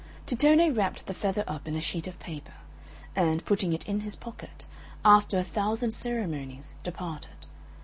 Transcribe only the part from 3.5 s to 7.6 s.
it in his pocket, after a thousand ceremonies departed.